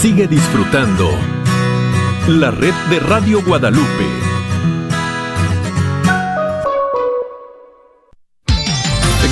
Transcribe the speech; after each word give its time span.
Sigue 0.00 0.28
disfrutando 0.28 1.10
la 2.28 2.50
red 2.50 2.74
de 2.90 3.00
Radio 3.00 3.42
Guadalupe. 3.42 4.06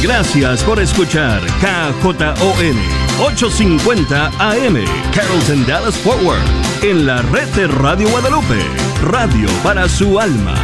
Gracias 0.03 0.65
por 0.65 0.81
escuchar 0.81 1.43
KJON 1.61 2.77
850 3.21 4.27
AM 4.39 4.77
Carrollton 5.15 5.67
Dallas 5.67 5.97
Forward 5.99 6.41
en 6.83 7.07
la 7.07 7.21
red 7.21 7.47
de 7.55 7.67
Radio 7.67 8.09
Guadalupe, 8.09 8.65
radio 9.03 9.49
para 9.63 9.87
su 9.87 10.19
alma. 10.19 10.64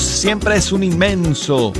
Siempre 0.00 0.56
es 0.56 0.72
un 0.72 0.82
inmenso 0.82 1.72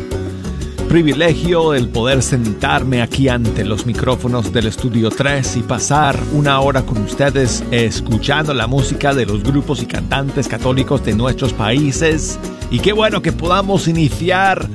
privilegio 0.86 1.72
el 1.72 1.88
poder 1.88 2.22
sentarme 2.22 3.00
aquí 3.00 3.28
ante 3.28 3.64
los 3.64 3.86
micrófonos 3.86 4.52
del 4.52 4.66
Estudio 4.66 5.08
3 5.08 5.56
y 5.56 5.60
pasar 5.60 6.18
una 6.34 6.60
hora 6.60 6.82
con 6.82 6.98
ustedes 6.98 7.64
escuchando 7.70 8.52
la 8.52 8.66
música 8.66 9.14
de 9.14 9.24
los 9.24 9.42
grupos 9.42 9.82
y 9.82 9.86
cantantes 9.86 10.46
católicos 10.46 11.02
de 11.04 11.14
nuestros 11.14 11.54
países. 11.54 12.38
Y 12.70 12.80
qué 12.80 12.92
bueno 12.92 13.22
que 13.22 13.32
podamos 13.32 13.88
iniciar 13.88 14.68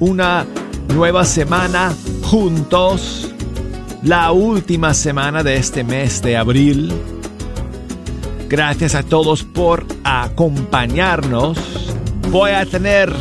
una 0.00 0.44
nueva 0.92 1.24
semana 1.24 1.94
juntos, 2.22 3.30
la 4.02 4.32
última 4.32 4.94
semana 4.94 5.44
de 5.44 5.56
este 5.56 5.84
mes 5.84 6.22
de 6.22 6.36
abril. 6.36 6.92
Gracias 8.48 8.96
a 8.96 9.04
todos 9.04 9.44
por 9.44 9.86
acompañarnos. 10.02 11.89
Voy 12.28 12.50
a 12.52 12.64
tener 12.66 13.12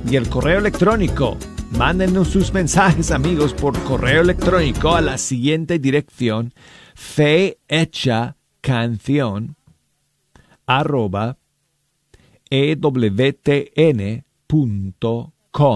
y 0.09 0.15
el 0.15 0.29
correo 0.29 0.59
electrónico 0.59 1.37
Mándenos 1.71 2.29
sus 2.29 2.53
mensajes, 2.53 3.11
amigos, 3.11 3.53
por 3.53 3.77
correo 3.83 4.21
electrónico 4.21 4.95
a 4.95 5.01
la 5.01 5.17
siguiente 5.17 5.79
dirección: 5.79 6.53
fe 6.95 7.59
canción 8.61 9.57
arroba 10.65 11.37
ewtn.com. 12.49 14.13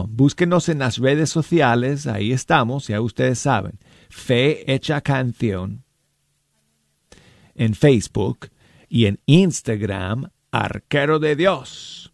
Búsquenos 0.10 0.70
en 0.70 0.80
las 0.80 0.98
redes 0.98 1.30
sociales, 1.30 2.08
ahí 2.08 2.32
estamos, 2.32 2.88
ya 2.88 3.02
ustedes 3.02 3.40
saben. 3.40 3.78
Fe 4.10 4.66
canción 5.04 5.84
en 7.54 7.76
Facebook 7.76 8.50
y 8.88 9.08
en 9.08 9.20
Instagram, 9.26 10.32
Arquero 10.52 11.20
de 11.20 11.36
Dios. 11.36 12.14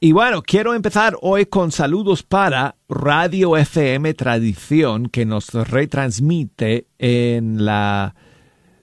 Y 0.00 0.12
bueno, 0.12 0.42
quiero 0.42 0.74
empezar 0.74 1.16
hoy 1.20 1.46
con 1.46 1.72
saludos 1.72 2.22
para 2.22 2.76
Radio 2.88 3.56
FM 3.56 4.14
Tradición, 4.14 5.08
que 5.08 5.24
nos 5.24 5.52
retransmite 5.52 6.88
en 6.98 7.64
la 7.64 8.14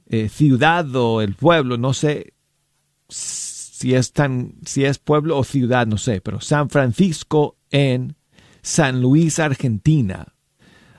eh, 0.07 0.29
ciudad 0.29 0.94
o 0.95 1.22
el 1.22 1.35
pueblo, 1.35 1.78
no 1.78 1.94
sé 1.94 2.34
si 3.07 3.94
es, 3.95 4.13
tan, 4.13 4.56
si 4.66 4.85
es 4.85 5.00
pueblo 5.00 5.38
o 5.38 5.44
ciudad, 5.44 5.88
no 5.88 5.97
sé, 5.97 6.22
pero 6.22 6.40
San 6.41 6.69
Francisco 6.69 7.57
en 7.69 8.16
San 8.61 9.01
Luis, 9.01 9.40
Argentina, 9.40 10.35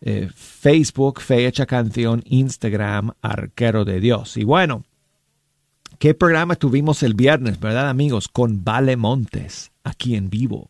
eh, 0.01 0.29
Facebook, 0.33 1.21
Fecha 1.21 1.65
Canción, 1.65 2.23
Instagram, 2.25 3.11
Arquero 3.21 3.85
de 3.85 3.99
Dios. 3.99 4.37
Y 4.37 4.43
bueno, 4.43 4.83
¿qué 5.99 6.13
programa 6.13 6.55
tuvimos 6.55 7.03
el 7.03 7.13
viernes, 7.13 7.59
verdad 7.59 7.89
amigos? 7.89 8.27
Con 8.27 8.63
Vale 8.63 8.95
Montes, 8.97 9.71
aquí 9.83 10.15
en 10.15 10.29
vivo. 10.29 10.69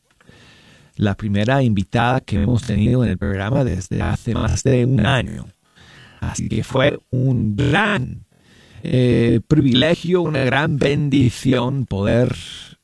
La 0.96 1.16
primera 1.16 1.62
invitada 1.62 2.22
que 2.22 2.42
hemos 2.42 2.64
tenido 2.64 3.04
en 3.04 3.12
el 3.12 3.18
programa 3.18 3.64
desde 3.64 4.02
hace 4.02 4.34
más 4.34 4.64
de 4.64 4.86
un 4.86 5.06
año. 5.06 5.46
Así 6.20 6.50
que 6.50 6.64
fue 6.64 7.00
un 7.12 7.56
gran 7.56 8.26
eh, 8.84 9.42
privilegio, 9.48 10.22
una 10.22 10.44
gran 10.44 10.78
bendición 10.78 11.86
poder 11.86 12.36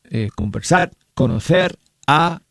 eh, 0.04 0.30
conversar, 0.36 0.92
conocer 1.16 1.78
a 2.06 2.42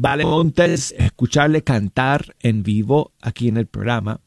Vale 0.00 0.24
Montes, 0.24 0.94
escucharle 0.96 1.64
cantar 1.64 2.36
en 2.38 2.62
vivo 2.62 3.14
aquí 3.20 3.48
en 3.48 3.56
el 3.56 3.66
programa. 3.66 4.20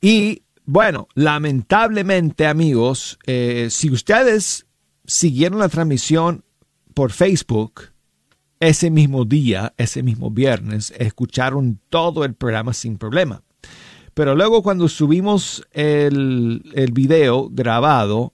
Y 0.00 0.44
bueno, 0.64 1.06
lamentablemente 1.14 2.46
amigos, 2.46 3.18
eh, 3.26 3.68
si 3.70 3.90
ustedes 3.90 4.64
siguieron 5.04 5.58
la 5.58 5.68
transmisión 5.68 6.44
por 6.94 7.12
Facebook, 7.12 7.90
ese 8.58 8.90
mismo 8.90 9.26
día, 9.26 9.74
ese 9.76 10.02
mismo 10.02 10.30
viernes, 10.30 10.94
escucharon 10.96 11.78
todo 11.90 12.24
el 12.24 12.32
programa 12.32 12.72
sin 12.72 12.96
problema. 12.96 13.42
Pero 14.14 14.34
luego 14.34 14.62
cuando 14.62 14.88
subimos 14.88 15.62
el, 15.72 16.62
el 16.74 16.92
video 16.92 17.50
grabado, 17.50 18.32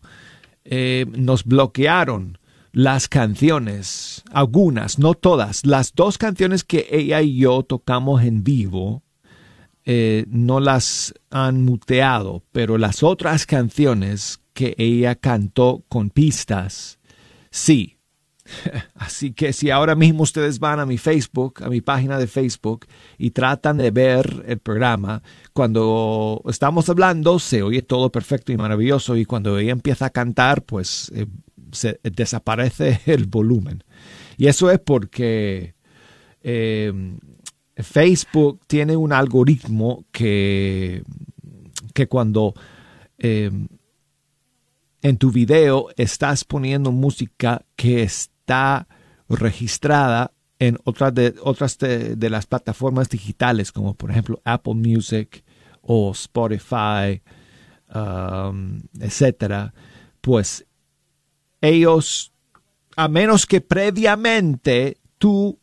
eh, 0.65 1.06
nos 1.17 1.44
bloquearon 1.44 2.38
las 2.73 3.09
canciones, 3.09 4.23
algunas, 4.31 4.99
no 4.99 5.15
todas, 5.15 5.65
las 5.65 5.94
dos 5.94 6.19
canciones 6.19 6.65
que 6.65 6.87
ella 6.91 7.23
y 7.23 7.37
yo 7.37 7.62
tocamos 7.62 8.23
en 8.23 8.44
vivo, 8.44 9.03
eh, 9.85 10.26
no 10.29 10.61
las 10.61 11.15
han 11.31 11.65
muteado, 11.65 12.44
pero 12.53 12.76
las 12.76 13.03
otras 13.03 13.47
canciones 13.47 14.41
que 14.53 14.75
ella 14.76 15.15
cantó 15.15 15.85
con 15.88 16.11
pistas, 16.11 16.99
sí. 17.50 17.97
Así 18.94 19.32
que 19.32 19.53
si 19.53 19.70
ahora 19.70 19.94
mismo 19.94 20.23
ustedes 20.23 20.59
van 20.59 20.81
a 20.81 20.87
mi 20.87 20.99
Facebook, 20.99 21.62
a 21.62 21.69
mi 21.69 21.81
página 21.81 22.19
de 22.19 22.26
Facebook, 22.26 22.87
y 23.17 23.31
tratan 23.31 23.79
de 23.79 23.91
ver 23.91 24.44
el 24.47 24.59
programa, 24.59 25.23
cuando 25.53 26.43
estamos 26.49 26.88
hablando 26.88 27.38
se 27.38 27.62
oye 27.62 27.82
todo 27.82 28.11
perfecto 28.11 28.53
y 28.53 28.56
maravilloso, 28.56 29.17
y 29.17 29.25
cuando 29.25 29.59
ella 29.59 29.73
empieza 29.73 30.06
a 30.06 30.11
cantar, 30.11 30.62
pues 30.65 31.11
eh, 31.15 31.26
desaparece 32.03 33.00
el 33.06 33.26
volumen. 33.26 33.85
Y 34.37 34.47
eso 34.47 34.70
es 34.70 34.79
porque 34.79 35.75
eh, 36.43 36.93
Facebook 37.76 38.61
tiene 38.67 38.97
un 38.97 39.12
algoritmo 39.12 40.05
que, 40.12 41.03
que 41.94 42.06
cuando 42.09 42.55
eh, 43.19 43.50
en 45.03 45.17
tu 45.17 45.31
video 45.31 45.88
estás 45.97 46.44
poniendo 46.44 46.93
música 46.93 47.65
que 47.76 48.03
está 48.03 48.88
registrada 49.29 50.32
en 50.59 50.79
otras 50.85 51.15
de, 51.15 51.35
otras 51.43 51.79
de, 51.79 52.31
las 52.31 52.47
plataformas 52.47 53.09
digitales, 53.09 53.70
como 53.70 53.94
por 53.94 54.11
ejemplo 54.11 54.41
Apple 54.44 54.75
Music 54.75 55.44
o 55.82 56.11
Spotify, 56.12 57.23
um, 57.94 58.81
etcétera, 58.99 59.73
pues 60.20 60.67
ellos, 61.60 62.32
a 62.96 63.08
menos 63.08 63.46
que 63.46 63.60
previamente 63.60 64.99
tú 65.19 65.58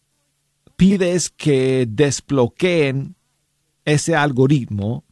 pides 0.75 1.30
que 1.30 1.86
desbloqueen 1.89 3.15
ese 3.86 4.15
algoritmo, 4.15 5.06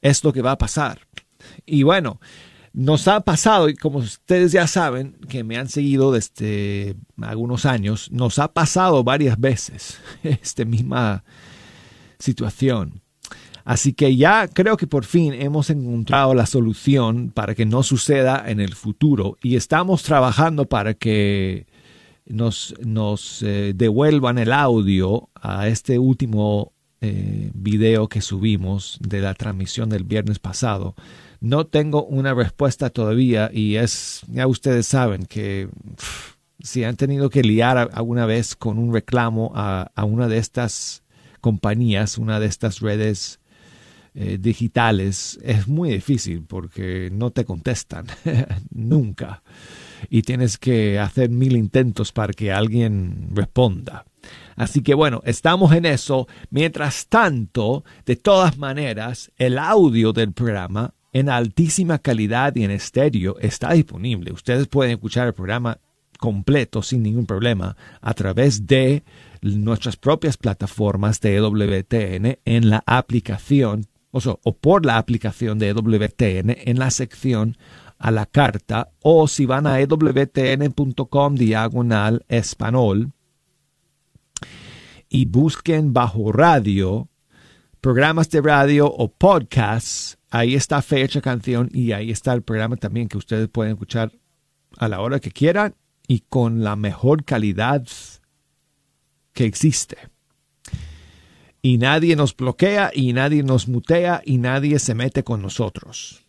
es 0.00 0.22
lo 0.24 0.32
que 0.32 0.42
va 0.42 0.52
a 0.52 0.58
pasar. 0.58 1.00
Y 1.64 1.82
bueno, 1.82 2.20
nos 2.72 3.08
ha 3.08 3.20
pasado, 3.20 3.68
y 3.68 3.74
como 3.74 3.98
ustedes 4.00 4.52
ya 4.52 4.66
saben, 4.66 5.16
que 5.28 5.44
me 5.44 5.56
han 5.56 5.68
seguido 5.68 6.12
desde 6.12 6.96
algunos 7.22 7.64
años, 7.64 8.10
nos 8.12 8.38
ha 8.38 8.52
pasado 8.52 9.02
varias 9.02 9.40
veces 9.40 9.98
esta 10.22 10.64
misma 10.64 11.24
situación. 12.18 13.00
Así 13.66 13.94
que 13.94 14.14
ya 14.14 14.46
creo 14.46 14.76
que 14.76 14.86
por 14.86 15.04
fin 15.04 15.34
hemos 15.34 15.70
encontrado 15.70 16.34
la 16.34 16.46
solución 16.46 17.32
para 17.34 17.56
que 17.56 17.66
no 17.66 17.82
suceda 17.82 18.44
en 18.46 18.60
el 18.60 18.74
futuro. 18.74 19.36
Y 19.42 19.56
estamos 19.56 20.04
trabajando 20.04 20.66
para 20.66 20.94
que 20.94 21.66
nos, 22.26 23.42
eh, 23.42 23.72
devuelvan 23.74 24.38
el 24.38 24.52
audio 24.52 25.30
a 25.34 25.66
este 25.66 25.98
último 25.98 26.74
eh, 27.00 27.50
video 27.54 28.08
que 28.08 28.20
subimos 28.20 28.98
de 29.00 29.20
la 29.20 29.34
transmisión 29.34 29.88
del 29.88 30.04
viernes 30.04 30.38
pasado. 30.38 30.94
No 31.40 31.66
tengo 31.66 32.04
una 32.04 32.34
respuesta 32.34 32.88
todavía 32.90 33.50
y 33.52 33.76
es, 33.76 34.22
ya 34.28 34.46
ustedes 34.46 34.86
saben 34.86 35.26
que 35.26 35.68
si 36.60 36.84
han 36.84 36.94
tenido 36.94 37.30
que 37.30 37.42
liar 37.42 37.90
alguna 37.92 38.26
vez 38.26 38.54
con 38.54 38.78
un 38.78 38.94
reclamo 38.94 39.50
a, 39.56 39.90
una 40.04 40.28
de 40.28 40.38
estas 40.38 41.02
compañías, 41.40 42.16
una 42.16 42.38
de 42.38 42.46
estas 42.46 42.78
redes 42.78 43.40
eh, 44.18 44.38
digitales, 44.40 45.38
es 45.42 45.68
muy 45.68 45.90
difícil 45.90 46.42
porque 46.42 47.10
no 47.12 47.32
te 47.32 47.44
contestan 47.44 48.06
nunca 48.70 49.42
y 50.08 50.22
tienes 50.22 50.56
que 50.56 50.98
hacer 50.98 51.28
mil 51.28 51.54
intentos 51.54 52.12
para 52.12 52.32
que 52.32 52.50
alguien 52.50 53.28
responda. 53.34 54.06
Así 54.54 54.80
que 54.80 54.94
bueno, 54.94 55.20
estamos 55.26 55.72
en 55.72 55.84
eso. 55.84 56.26
Mientras 56.48 57.08
tanto, 57.08 57.84
de 58.06 58.16
todas 58.16 58.56
maneras, 58.56 59.32
el 59.36 59.58
audio 59.58 60.14
del 60.14 60.32
programa 60.32 60.94
en 61.12 61.28
altísima 61.28 61.98
calidad 61.98 62.56
y 62.56 62.64
en 62.64 62.70
estéreo 62.70 63.36
está 63.38 63.74
disponible. 63.74 64.32
Ustedes 64.32 64.66
pueden 64.66 64.92
escuchar 64.92 65.26
el 65.26 65.34
programa 65.34 65.78
completo 66.18 66.82
sin 66.82 67.02
ningún 67.02 67.26
problema 67.26 67.76
a 68.00 68.14
través 68.14 68.66
de 68.66 69.04
nuestras 69.42 69.96
propias 69.96 70.38
plataformas 70.38 71.20
de 71.20 71.38
WTN 71.38 72.38
en 72.46 72.70
la 72.70 72.82
aplicación 72.86 73.86
o, 74.16 74.56
por 74.56 74.86
la 74.86 74.98
aplicación 74.98 75.58
de 75.58 75.72
WTN 75.72 76.56
en 76.64 76.78
la 76.78 76.90
sección 76.90 77.56
a 77.98 78.10
la 78.10 78.26
carta 78.26 78.90
o 79.02 79.28
si 79.28 79.46
van 79.46 79.66
a 79.66 79.80
ewtn.com 79.80 81.34
diagonal 81.34 82.24
español 82.28 83.12
y 85.08 85.26
busquen 85.26 85.92
bajo 85.92 86.32
radio 86.32 87.08
programas 87.80 88.28
de 88.30 88.40
radio 88.40 88.86
o 88.86 89.08
podcasts, 89.08 90.18
ahí 90.30 90.54
está 90.54 90.82
fecha 90.82 91.20
canción 91.20 91.70
y 91.72 91.92
ahí 91.92 92.10
está 92.10 92.32
el 92.32 92.42
programa 92.42 92.76
también 92.76 93.08
que 93.08 93.16
ustedes 93.16 93.48
pueden 93.48 93.74
escuchar 93.74 94.12
a 94.78 94.88
la 94.88 95.00
hora 95.00 95.20
que 95.20 95.30
quieran 95.30 95.74
y 96.08 96.20
con 96.20 96.64
la 96.64 96.74
mejor 96.74 97.24
calidad 97.24 97.86
que 99.32 99.44
existe. 99.44 99.96
Y 101.62 101.78
nadie 101.78 102.16
nos 102.16 102.36
bloquea 102.36 102.90
y 102.94 103.12
nadie 103.12 103.42
nos 103.42 103.68
mutea 103.68 104.22
y 104.24 104.38
nadie 104.38 104.78
se 104.78 104.94
mete 104.94 105.24
con 105.24 105.42
nosotros. 105.42 106.26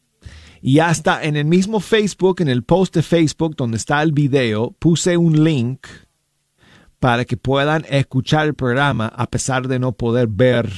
Y 0.62 0.80
hasta 0.80 1.24
en 1.24 1.36
el 1.36 1.46
mismo 1.46 1.80
Facebook, 1.80 2.42
en 2.42 2.48
el 2.48 2.64
post 2.64 2.96
de 2.96 3.04
Facebook 3.04 3.56
donde 3.56 3.78
está 3.78 4.02
el 4.02 4.12
video, 4.12 4.76
puse 4.80 5.18
un 5.18 5.44
link 5.44 5.86
para 7.00 7.26
que 7.26 7.38
puedan 7.38 7.86
escuchar 7.90 8.48
el 8.48 8.56
programa 8.56 9.08
a 9.08 9.28
pesar 9.28 9.68
de 9.68 9.80
no 9.80 9.92
poder 9.92 10.28
ver 10.28 10.72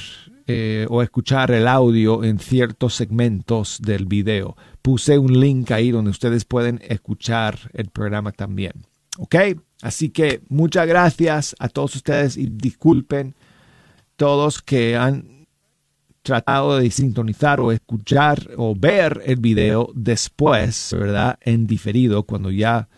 eh, 0.47 0.85
o 0.89 1.01
escuchar 1.01 1.51
el 1.51 1.67
audio 1.67 2.23
en 2.23 2.39
ciertos 2.39 2.95
segmentos 2.95 3.79
del 3.81 4.05
video. 4.05 4.57
Puse 4.81 5.17
un 5.17 5.39
link 5.39 5.71
ahí 5.71 5.91
donde 5.91 6.11
ustedes 6.11 6.43
pueden 6.43 6.81
escuchar 6.87 7.57
el 7.73 7.89
programa 7.89 8.31
también. 8.31 8.73
¿Ok? 9.17 9.35
Así 9.81 10.09
que 10.09 10.41
muchas 10.49 10.87
gracias 10.87 11.55
a 11.59 11.69
todos 11.69 11.95
ustedes 11.95 12.35
y 12.35 12.47
disculpen 12.47 13.35
todos 14.19 14.61
que 14.61 14.97
han 14.97 15.47
tratado 16.23 16.77
de 16.77 16.91
sintonizar 16.91 17.61
o 17.61 17.71
escuchar 17.71 18.49
o 18.57 18.75
ver 18.75 19.21
el 19.25 19.37
video 19.37 19.91
después, 19.95 20.89
¿verdad? 20.91 21.39
En 21.41 21.65
diferido, 21.65 22.23
cuando 22.23 22.51
ya 22.51 22.89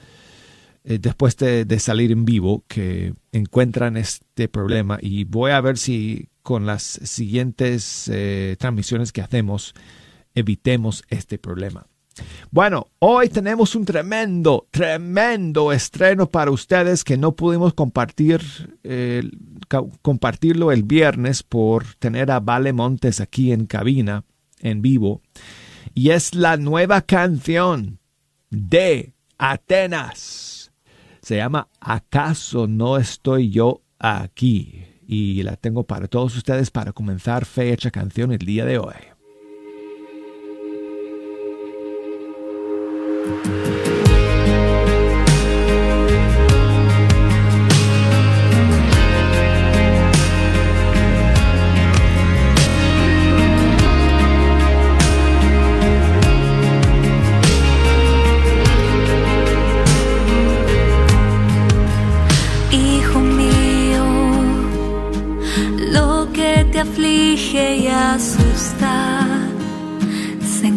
eh, 0.84 0.98
después 1.00 1.38
de, 1.38 1.80
salir 1.80 2.12
en 2.12 2.26
vivo, 2.26 2.64
que 2.68 3.14
encuentran 3.32 3.98
este 3.98 4.48
problema. 4.48 4.98
Y 5.00 5.26
voy 5.26 5.52
a 5.52 5.62
ver 5.62 5.78
si 5.78 6.30
con 6.42 6.66
las 6.66 6.82
siguientes 6.82 8.10
eh, 8.12 8.56
transmisiones 8.58 9.12
que 9.12 9.22
hacemos 9.22 9.76
evitemos 10.34 11.04
este 11.08 11.38
problema. 11.38 11.86
Bueno, 12.52 12.88
hoy 13.00 13.30
tenemos 13.30 13.76
un 13.76 13.86
tremendo, 13.86 14.68
tremendo 14.72 15.72
estreno 15.72 16.28
para 16.28 16.52
ustedes 16.52 17.04
que 17.04 17.18
no 17.18 17.34
pudimos 17.34 17.74
compartir, 17.74 18.42
compartirlo 20.02 20.72
el 20.72 20.84
viernes 20.84 21.44
por 21.44 21.96
tener 21.96 22.32
a 22.32 22.40
Vale 22.40 22.74
Montes 22.74 23.22
aquí 23.22 23.52
en 23.52 23.66
cabina, 23.66 24.26
en 24.60 24.82
vivo. 24.82 25.22
Y 25.94 26.10
es 26.10 26.36
la 26.36 26.58
nueva 26.58 27.02
canción 27.02 28.00
de 28.50 29.14
Atenas. 29.38 30.72
Se 31.22 31.38
llama 31.38 31.70
¿Acaso 31.80 32.68
no 32.68 32.98
estoy 32.98 33.50
yo 33.50 33.82
aquí? 34.00 34.86
y 35.12 35.44
la 35.44 35.58
tengo 35.58 35.84
para 35.84 36.08
todos 36.08 36.38
ustedes 36.38 36.72
para 36.72 36.94
comenzar 36.94 37.46
fecha 37.46 37.92
canción 37.92 38.32
el 38.32 38.40
día 38.40 38.64
de 38.64 38.78
hoy. 38.78 39.11
Y 43.24 43.61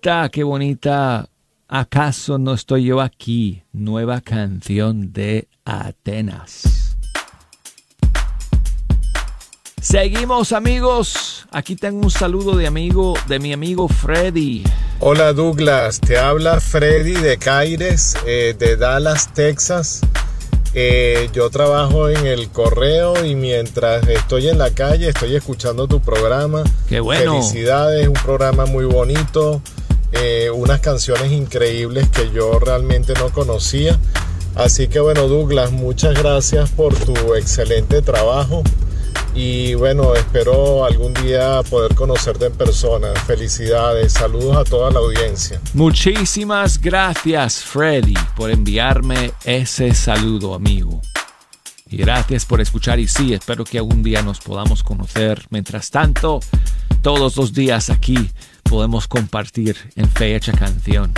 bonita, 0.00 0.28
qué 0.30 0.44
bonita. 0.44 1.28
¿Acaso 1.68 2.38
no 2.38 2.54
estoy 2.54 2.84
yo 2.84 3.02
aquí? 3.02 3.62
Nueva 3.72 4.22
canción 4.22 5.12
de 5.12 5.46
Atenas. 5.64 6.96
Seguimos 9.80 10.52
amigos. 10.52 11.46
Aquí 11.50 11.76
tengo 11.76 12.00
un 12.00 12.10
saludo 12.10 12.56
de 12.56 12.66
amigo 12.66 13.14
de 13.28 13.40
mi 13.40 13.52
amigo 13.52 13.88
Freddy. 13.88 14.64
Hola 15.00 15.34
Douglas, 15.34 16.00
te 16.00 16.18
habla 16.18 16.60
Freddy 16.60 17.12
de 17.12 17.36
Caires, 17.36 18.16
eh, 18.26 18.54
de 18.58 18.76
Dallas, 18.76 19.34
Texas. 19.34 20.00
Eh, 20.72 21.28
yo 21.32 21.50
trabajo 21.50 22.08
en 22.08 22.26
el 22.26 22.48
correo 22.48 23.24
y 23.24 23.34
mientras 23.34 24.06
estoy 24.08 24.48
en 24.48 24.58
la 24.58 24.70
calle 24.70 25.08
estoy 25.08 25.36
escuchando 25.36 25.88
tu 25.88 26.00
programa. 26.00 26.62
Qué 26.88 27.00
bueno. 27.00 27.34
Felicidades, 27.34 28.06
un 28.06 28.14
programa 28.14 28.66
muy 28.66 28.84
bonito, 28.84 29.60
eh, 30.12 30.50
unas 30.52 30.80
canciones 30.80 31.32
increíbles 31.32 32.08
que 32.08 32.30
yo 32.32 32.58
realmente 32.58 33.14
no 33.14 33.30
conocía. 33.30 33.98
Así 34.54 34.88
que 34.88 35.00
bueno 35.00 35.28
Douglas, 35.28 35.70
muchas 35.70 36.14
gracias 36.14 36.70
por 36.70 36.94
tu 36.94 37.34
excelente 37.34 38.02
trabajo 38.02 38.62
y 39.34 39.74
bueno, 39.74 40.14
espero 40.14 40.84
algún 40.84 41.14
día 41.14 41.62
poder 41.68 41.94
conocerte 41.94 42.46
en 42.46 42.52
persona. 42.52 43.14
Felicidades, 43.26 44.12
saludos 44.12 44.56
a 44.56 44.64
toda 44.64 44.90
la 44.90 44.98
audiencia. 44.98 45.60
Muchísimas 45.72 46.80
gracias 46.80 47.62
Freddy 47.62 48.14
por 48.36 48.50
enviarme 48.50 49.32
ese 49.44 49.94
saludo 49.94 50.54
amigo. 50.54 51.00
Y 51.88 51.96
gracias 51.96 52.44
por 52.44 52.60
escuchar 52.60 53.00
y 53.00 53.08
sí, 53.08 53.32
espero 53.32 53.64
que 53.64 53.78
algún 53.78 54.02
día 54.02 54.22
nos 54.22 54.40
podamos 54.40 54.82
conocer. 54.82 55.44
Mientras 55.50 55.90
tanto, 55.90 56.40
todos 57.02 57.36
los 57.36 57.52
días 57.52 57.90
aquí 57.90 58.30
podemos 58.70 59.08
compartir 59.08 59.76
en 59.96 60.08
Fecha 60.08 60.52
Canción. 60.52 61.12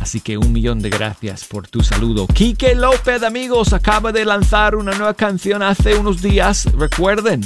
Así 0.00 0.20
que 0.20 0.38
un 0.38 0.52
millón 0.52 0.80
de 0.80 0.90
gracias 0.90 1.44
por 1.44 1.66
tu 1.66 1.82
saludo. 1.82 2.28
Quique 2.28 2.76
López, 2.76 3.24
amigos, 3.24 3.72
acaba 3.72 4.12
de 4.12 4.24
lanzar 4.24 4.76
una 4.76 4.92
nueva 4.92 5.14
canción 5.14 5.64
hace 5.64 5.96
unos 5.96 6.22
días. 6.22 6.68
¿Recuerden? 6.78 7.40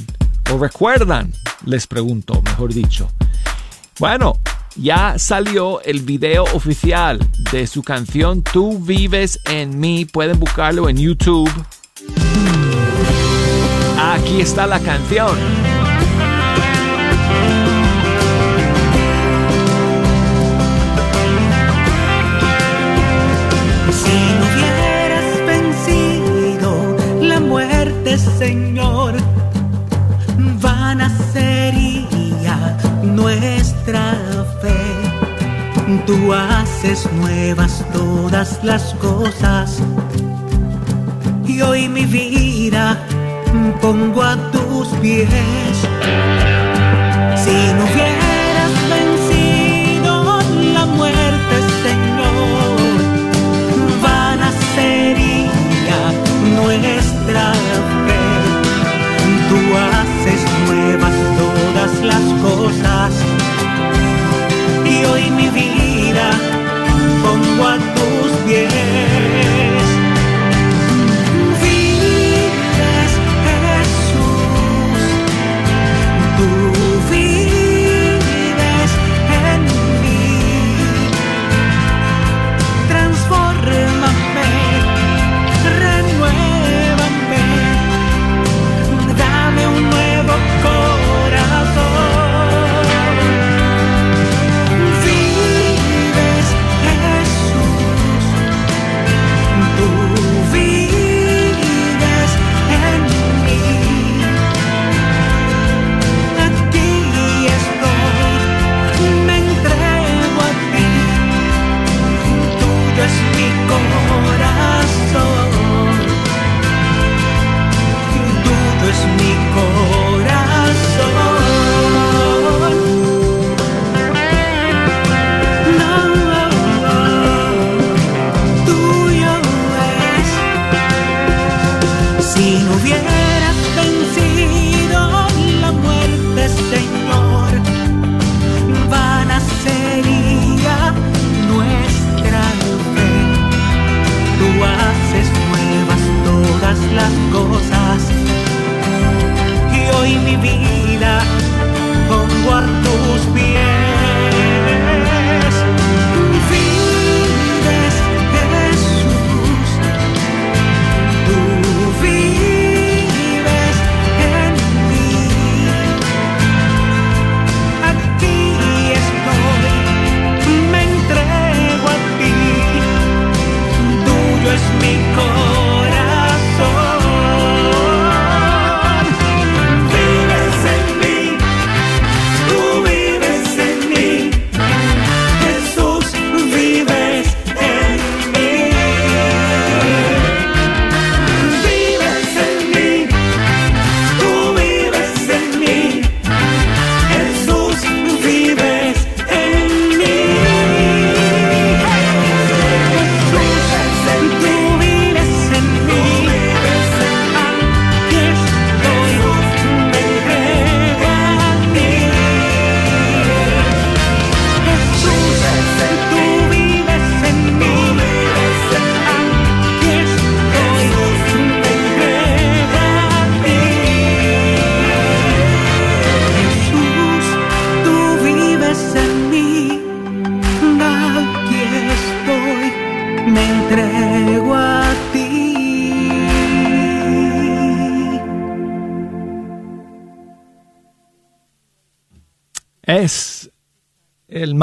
¿O 0.52 0.58
recuerdan? 0.58 1.32
Les 1.64 1.86
pregunto, 1.86 2.42
mejor 2.42 2.74
dicho. 2.74 3.10
Bueno, 3.98 4.38
ya 4.76 5.18
salió 5.18 5.80
el 5.80 6.00
video 6.00 6.44
oficial 6.52 7.18
de 7.52 7.66
su 7.66 7.82
canción 7.82 8.42
Tú 8.42 8.78
vives 8.80 9.40
en 9.46 9.80
mí. 9.80 10.04
Pueden 10.04 10.38
buscarlo 10.38 10.90
en 10.90 10.98
YouTube. 10.98 11.50
Aquí 13.98 14.42
está 14.42 14.66
la 14.66 14.78
canción. 14.80 15.79
Muerte, 28.10 28.38
Señor, 28.38 29.14
vana 30.60 31.10
sería 31.32 32.76
nuestra 33.02 34.14
fe. 34.60 34.76
Tú 36.06 36.32
haces 36.32 37.08
nuevas 37.12 37.84
todas 37.92 38.60
las 38.62 38.94
cosas 38.94 39.78
y 41.46 41.60
hoy 41.62 41.88
mi 41.88 42.04
vida 42.04 42.98
pongo 43.80 44.22
a 44.22 44.36
tus 44.50 44.88
pies. 45.00 45.28
Si 47.36 47.72
no 47.74 47.84
hubieras 47.84 48.19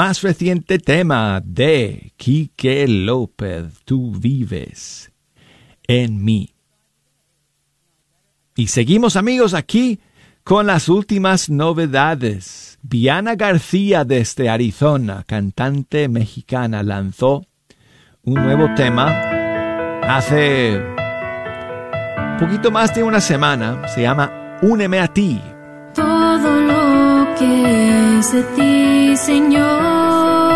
más 0.08 0.22
reciente 0.22 0.78
tema 0.78 1.42
de 1.44 2.14
Quique 2.16 2.88
López, 2.88 3.66
Tú 3.84 4.10
vives 4.10 5.12
en 5.86 6.24
mí. 6.24 6.54
Y 8.56 8.68
seguimos 8.68 9.16
amigos 9.16 9.52
aquí 9.52 10.00
con 10.44 10.66
las 10.66 10.88
últimas 10.88 11.50
novedades. 11.50 12.78
Viana 12.80 13.34
García 13.34 14.06
desde 14.06 14.48
Arizona, 14.48 15.24
cantante 15.26 16.08
mexicana, 16.08 16.82
lanzó 16.82 17.44
un 18.22 18.36
nuevo 18.36 18.66
tema 18.76 19.10
hace 20.04 20.82
poquito 22.40 22.70
más 22.70 22.94
de 22.94 23.02
una 23.02 23.20
semana. 23.20 23.86
Se 23.88 24.00
llama 24.00 24.56
Úneme 24.62 25.00
a 25.00 25.08
ti. 25.08 25.38
todo 25.94 26.60
lo 26.62 26.87
que 27.38 28.18
es 28.18 28.32
de 28.32 28.42
ti, 28.56 29.16
Señor. 29.16 30.47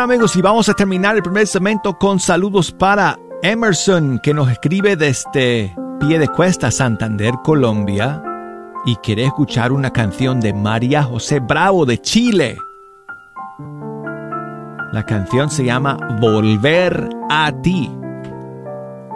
Bueno 0.00 0.14
amigos, 0.14 0.34
y 0.34 0.40
vamos 0.40 0.66
a 0.70 0.72
terminar 0.72 1.14
el 1.14 1.22
primer 1.22 1.46
segmento 1.46 1.98
con 1.98 2.20
saludos 2.20 2.72
para 2.72 3.18
Emerson, 3.42 4.18
que 4.22 4.32
nos 4.32 4.50
escribe 4.50 4.96
desde 4.96 5.76
Pie 6.00 6.18
de 6.18 6.26
Cuesta, 6.26 6.70
Santander, 6.70 7.34
Colombia, 7.44 8.22
y 8.86 8.96
quiere 8.96 9.26
escuchar 9.26 9.72
una 9.72 9.90
canción 9.90 10.40
de 10.40 10.54
María 10.54 11.02
José 11.02 11.38
Bravo 11.40 11.84
de 11.84 11.98
Chile. 11.98 12.56
La 14.90 15.04
canción 15.04 15.50
se 15.50 15.66
llama 15.66 15.98
Volver 16.18 17.10
a 17.28 17.52
ti. 17.60 17.90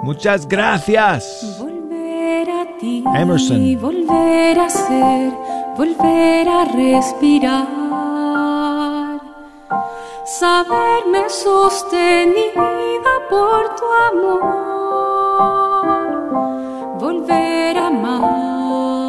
Muchas 0.03 0.47
gracias. 0.47 1.57
Volver 1.59 2.51
a 2.51 2.79
ti, 2.79 3.03
Emerson. 3.15 3.81
volver 3.81 4.59
a 4.59 4.69
ser, 4.69 5.33
volver 5.79 6.47
a 6.47 6.65
respirar, 6.67 7.84
saberme 10.41 11.29
sostenida 11.29 13.15
por 13.31 13.63
tu 13.77 13.87
amor, 14.11 15.37
volver 16.99 17.79
a 17.79 17.87
amar, 17.87 19.05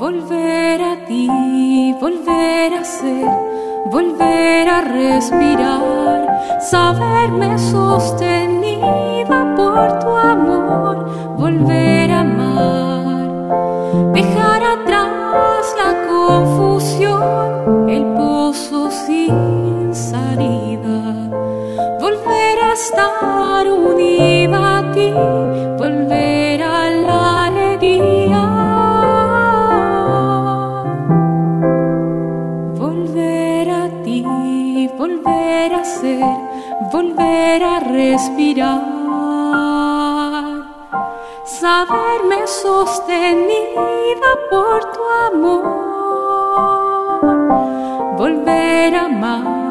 volver 0.00 0.82
a 0.82 0.96
ti, 1.06 1.94
volver 2.00 2.74
a 2.74 2.82
ser, 2.82 3.30
volver 3.86 4.68
a 4.68 4.80
respirar, 4.80 6.60
saberme 6.60 7.56
sostenida 7.56 9.38
por 9.56 9.98
tu 10.00 10.10
amor, 10.34 10.96
volver 11.36 12.10
a 12.10 12.20
amar, 12.22 13.28
dejar 14.12 14.60
atrás 14.74 15.62
la 15.82 15.90
confusión, 16.08 17.22
el 17.88 18.04
pozo 18.16 18.71
salida, 19.94 20.98
volver 22.00 22.58
a 22.62 22.72
estar 22.72 23.66
unida 23.66 24.78
a 24.78 24.92
ti, 24.92 25.10
volver 25.78 26.62
a 26.62 26.90
la 26.90 27.46
alegría. 27.46 28.44
Volver 32.74 33.70
a 33.70 33.88
ti, 34.02 34.24
volver 34.98 35.74
a 35.74 35.84
ser, 35.84 36.24
volver 36.92 37.62
a 37.62 37.80
respirar, 37.80 38.80
saberme 41.44 42.46
sostenida 42.46 44.30
por 44.50 44.84
tu 44.94 45.02
amor, 45.28 45.62
volver 48.16 48.94
a 48.94 49.04
amar, 49.06 49.61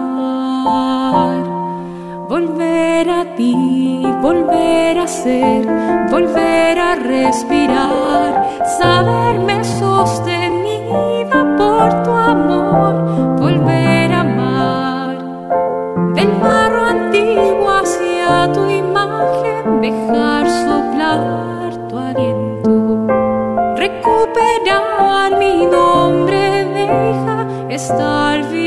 volver 2.32 3.10
a 3.10 3.26
ti, 3.36 4.04
volver 4.21 4.97
a 4.97 5.08
ser, 5.08 5.65
volver 6.10 6.80
a 6.80 6.95
respirar, 6.95 8.32
saberme 8.80 9.63
sostenida 9.63 11.39
por 11.58 12.04
tu 12.04 12.12
amor, 12.12 12.93
volver 13.38 14.12
a 14.12 14.21
amar. 14.21 15.17
Del 16.15 16.32
barro 16.43 16.86
antiguo 16.86 17.69
hacia 17.69 18.52
tu 18.54 18.69
imagen, 18.69 19.82
dejar 19.82 20.47
soplar 20.65 21.88
tu 21.89 21.97
aliento. 21.97 22.74
Recuperar 23.76 25.38
mi 25.38 25.65
nombre, 25.65 26.65
deja 26.74 27.47
estar 27.69 28.43
viva 28.43 28.61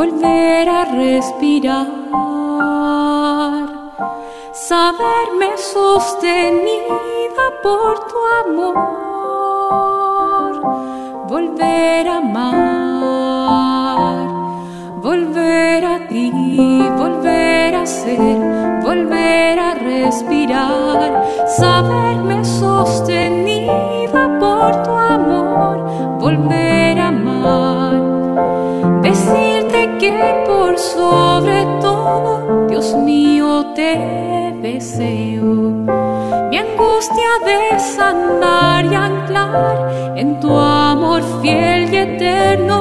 volver 0.00 0.66
a 0.66 0.84
respirar, 0.86 1.86
saberme 4.54 5.58
sostenida 5.58 7.46
por 7.62 7.98
tu 8.08 8.16
amor, 8.42 9.82
volver 11.28 12.08
a 12.08 12.16
amar, 12.16 13.08
volver 15.02 15.84
a 15.84 16.08
ti, 16.08 16.32
volver 16.96 17.74
a 17.74 17.84
ser, 17.84 18.38
volver 18.82 19.58
a 19.58 19.74
respirar, 19.74 21.22
saberme 21.46 22.42
sostenida 22.42 24.22
por 24.40 24.82
tu 24.82 24.92
amor, 24.92 24.99
deseo. 34.62 35.52
Mi 36.50 36.58
angustia 36.58 37.32
de 37.44 37.78
sanar 37.78 38.84
y 38.84 38.94
anclar 38.94 40.16
en 40.16 40.40
tu 40.40 40.50
amor 40.56 41.22
fiel 41.40 41.92
y 41.92 41.96
eterno. 41.96 42.78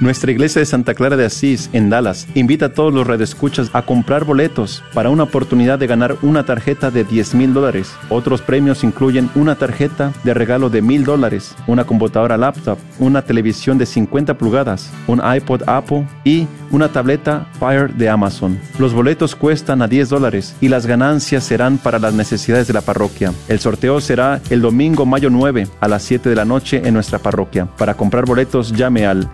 Nuestra 0.00 0.32
iglesia 0.32 0.58
de 0.58 0.66
Santa 0.66 0.92
Clara 0.94 1.16
de 1.16 1.24
Asís, 1.24 1.70
en 1.72 1.88
Dallas, 1.88 2.26
invita 2.34 2.66
a 2.66 2.72
todos 2.72 2.92
los 2.92 3.06
redescuchas 3.06 3.70
a 3.72 3.82
comprar 3.82 4.24
boletos 4.24 4.82
para 4.92 5.08
una 5.08 5.22
oportunidad 5.22 5.78
de 5.78 5.86
ganar 5.86 6.16
una 6.22 6.44
tarjeta 6.44 6.90
de 6.90 7.04
10 7.04 7.34
mil 7.36 7.54
dólares. 7.54 7.94
Otros 8.08 8.42
premios 8.42 8.82
incluyen 8.82 9.30
una 9.36 9.54
tarjeta 9.54 10.12
de 10.24 10.34
regalo 10.34 10.68
de 10.68 10.82
mil 10.82 11.04
dólares, 11.04 11.54
una 11.68 11.84
computadora 11.84 12.36
laptop, 12.36 12.76
una 12.98 13.22
televisión 13.22 13.78
de 13.78 13.86
50 13.86 14.36
pulgadas, 14.36 14.90
un 15.06 15.22
iPod 15.24 15.62
Apple 15.68 16.06
y 16.24 16.48
una 16.72 16.88
tableta 16.88 17.46
Fire 17.60 17.94
de 17.94 18.08
Amazon. 18.08 18.58
Los 18.78 18.92
boletos 18.92 19.36
cuestan 19.36 19.80
a 19.80 19.86
10 19.86 20.08
dólares 20.08 20.56
y 20.60 20.68
las 20.68 20.86
ganancias 20.86 21.44
serán 21.44 21.78
para 21.78 22.00
las 22.00 22.14
necesidades 22.14 22.66
de 22.66 22.72
la 22.72 22.80
parroquia. 22.80 23.32
El 23.48 23.60
sorteo 23.60 24.00
será 24.00 24.40
el 24.50 24.60
domingo 24.60 25.06
mayo 25.06 25.30
9 25.30 25.68
a 25.80 25.88
las 25.88 26.02
7 26.02 26.28
de 26.28 26.34
la 26.34 26.44
noche 26.44 26.82
en 26.84 26.94
nuestra 26.94 27.20
parroquia. 27.20 27.66
Para 27.78 27.94
comprar 27.94 28.24
boletos 28.24 28.72
llame 28.72 29.06
al 29.06 29.30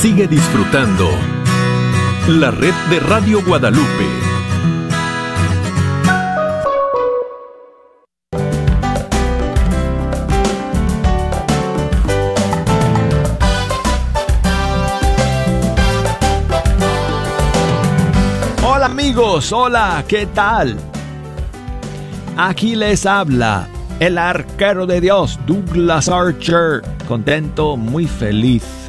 Sigue 0.00 0.28
disfrutando 0.28 1.08
la 2.28 2.52
red 2.52 2.72
de 2.88 3.00
Radio 3.00 3.44
Guadalupe. 3.44 4.06
Hola 18.64 18.86
amigos, 18.86 19.52
hola, 19.52 20.04
¿qué 20.06 20.26
tal? 20.26 20.76
Aquí 22.36 22.76
les 22.76 23.04
habla 23.04 23.66
el 23.98 24.16
arquero 24.16 24.86
de 24.86 25.00
Dios, 25.00 25.40
Douglas 25.44 26.08
Archer, 26.08 26.82
contento, 27.08 27.76
muy 27.76 28.06
feliz 28.06 28.87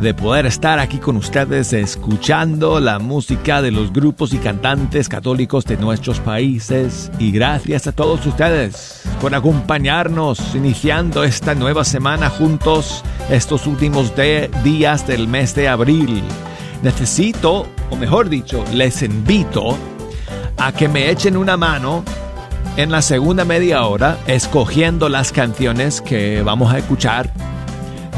de 0.00 0.12
poder 0.12 0.44
estar 0.44 0.78
aquí 0.78 0.98
con 0.98 1.16
ustedes 1.16 1.72
escuchando 1.72 2.80
la 2.80 2.98
música 2.98 3.62
de 3.62 3.70
los 3.70 3.92
grupos 3.92 4.34
y 4.34 4.38
cantantes 4.38 5.08
católicos 5.08 5.64
de 5.64 5.78
nuestros 5.78 6.20
países 6.20 7.10
y 7.18 7.32
gracias 7.32 7.86
a 7.86 7.92
todos 7.92 8.24
ustedes 8.26 9.02
por 9.20 9.34
acompañarnos 9.34 10.54
iniciando 10.54 11.24
esta 11.24 11.54
nueva 11.54 11.84
semana 11.84 12.28
juntos 12.28 13.02
estos 13.30 13.66
últimos 13.66 14.12
días 14.62 15.06
del 15.06 15.28
mes 15.28 15.54
de 15.54 15.68
abril. 15.68 16.22
Necesito, 16.82 17.66
o 17.90 17.96
mejor 17.96 18.28
dicho, 18.28 18.64
les 18.72 19.02
invito 19.02 19.78
a 20.58 20.72
que 20.72 20.88
me 20.88 21.10
echen 21.10 21.36
una 21.36 21.56
mano 21.56 22.04
en 22.76 22.90
la 22.90 23.00
segunda 23.00 23.46
media 23.46 23.84
hora 23.84 24.18
escogiendo 24.26 25.08
las 25.08 25.32
canciones 25.32 26.02
que 26.02 26.42
vamos 26.42 26.72
a 26.72 26.78
escuchar 26.78 27.32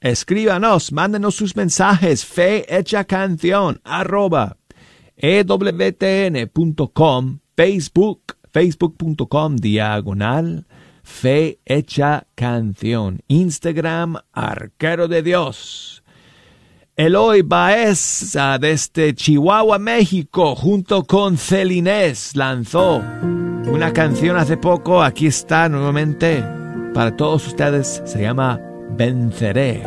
Escríbanos, 0.00 0.92
mándenos 0.92 1.34
sus 1.34 1.54
mensajes, 1.56 2.24
fe 2.24 2.64
hecha 2.74 3.04
canción, 3.04 3.82
arroba 3.84 4.56
ewtn.com, 5.16 6.60
Facebook, 7.54 8.36
facebook.com, 8.50 9.56
diagonal, 9.56 10.66
fe 11.02 11.60
hecha 11.66 12.26
canción, 12.34 13.20
Instagram, 13.28 14.16
arquero 14.32 15.06
de 15.06 15.22
Dios. 15.22 16.02
Eloy 16.96 17.42
Baez 17.42 18.34
desde 18.58 19.14
Chihuahua, 19.14 19.78
México, 19.78 20.56
junto 20.56 21.04
con 21.04 21.36
Celinés, 21.36 22.34
lanzó 22.36 23.02
una 23.66 23.92
canción 23.92 24.38
hace 24.38 24.56
poco, 24.56 25.02
aquí 25.02 25.26
está 25.26 25.68
nuevamente 25.68 26.42
para 26.94 27.14
todos 27.14 27.46
ustedes, 27.46 28.02
se 28.06 28.22
llama 28.22 28.69
venceré. 28.96 29.82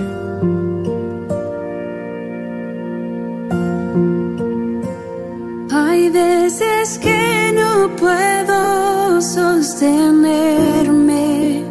Hay 5.72 6.10
veces 6.10 7.00
que 7.00 7.54
no 7.56 7.96
puedo 7.96 9.22
sostenerme, 9.22 11.63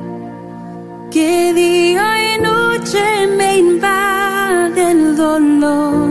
que 1.11 1.53
día 1.55 2.35
y 2.35 2.39
noche 2.41 3.27
me 3.37 3.59
invade 3.59 4.91
el 4.91 5.15
dolor. 5.17 6.09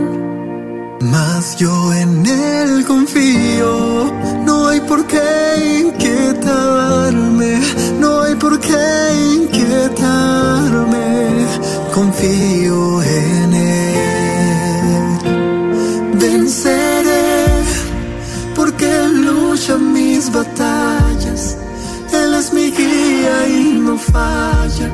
Mas 1.02 1.56
yo 1.56 1.92
en 1.94 2.24
él 2.24 2.84
confío, 2.86 4.12
no 4.46 4.68
hay 4.68 4.80
por 4.80 5.04
qué 5.06 5.82
inquietarme, 5.84 7.60
no 8.00 8.22
hay 8.22 8.34
por 8.36 8.58
qué 8.60 9.36
inquietarme, 9.36 11.11
confío 12.22 13.02
en 13.02 13.52
él. 13.52 15.18
Venceré, 16.14 17.64
porque 18.54 18.84
él 18.84 19.26
lucha 19.26 19.76
mis 19.76 20.30
batallas, 20.30 21.56
él 22.12 22.34
es 22.34 22.52
mi 22.52 22.70
guía 22.70 23.48
y 23.48 23.80
no 23.80 23.98
falla. 23.98 24.88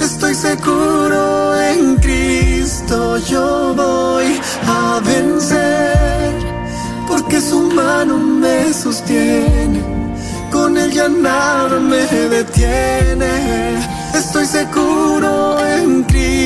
Estoy 0.00 0.34
seguro 0.34 1.60
en 1.60 1.96
Cristo, 1.96 3.18
yo 3.18 3.74
voy 3.76 4.40
a 4.66 5.00
vencer, 5.04 6.34
porque 7.06 7.40
su 7.40 7.70
mano 7.70 8.18
me 8.18 8.72
sostiene, 8.72 9.80
con 10.50 10.76
ella 10.76 11.08
nada 11.08 11.78
me 11.78 12.04
detiene. 12.28 13.68
Estoy 14.14 14.46
seguro 14.46 15.64
en 15.64 16.02
Cristo, 16.04 16.37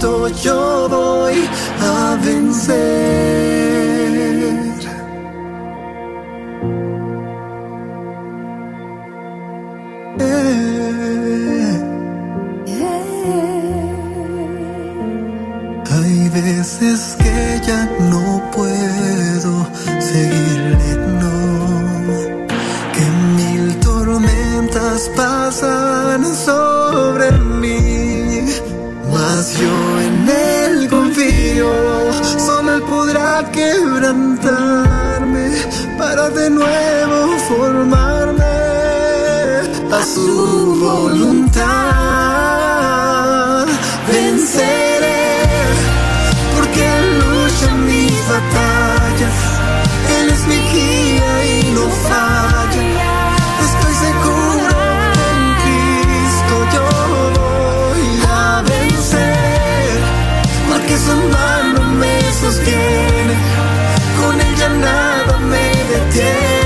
Cristo 0.00 0.28
yo 0.28 0.88
voy 0.88 1.46
a 1.82 2.16
vencer. 2.24 2.80
Hay 15.92 16.28
veces 16.30 17.16
que 17.18 17.60
ya 17.66 17.84
no 18.10 18.42
puedo 18.56 19.66
seguirle, 20.00 20.96
no, 21.20 21.28
que 22.94 23.04
mil 23.36 23.76
tormentas 23.80 25.10
pasan 25.14 26.24
sobre 26.34 27.32
mí. 27.32 28.46
Mas 29.12 29.58
yo 29.58 29.89
para 35.98 36.28
de 36.30 36.50
nuevo 36.50 37.38
formarme 37.48 38.44
a 39.92 40.04
su 40.04 40.76
voluntad. 40.78 41.66
Venceré 44.06 45.46
porque 46.54 46.80
Él 46.84 47.18
lucha 47.18 47.68
mis 47.88 48.28
batallas. 48.28 49.38
Él 50.18 50.26
es 50.30 50.42
mi 50.46 50.60
guía 50.72 51.32
y 51.46 51.56
no 51.74 51.84
falla. 52.08 52.82
Estoy 53.64 53.94
sostiene. 62.40 63.34
Con 64.18 64.40
ella 64.40 64.68
nada 64.68 65.38
me 65.38 65.70
detiene. 65.90 66.59